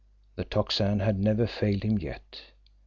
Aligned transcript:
The 0.35 0.45
Tocsin 0.45 0.99
had 1.01 1.19
never 1.19 1.45
failed 1.45 1.83
him 1.83 1.99
yet. 1.99 2.41